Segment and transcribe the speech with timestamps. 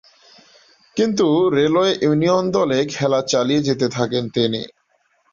[0.97, 1.27] কিন্তু
[1.55, 4.61] railway union দলে খেলা চালিয়ে যেতে থাকেন তিনি।